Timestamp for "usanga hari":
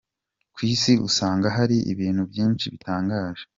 1.07-1.77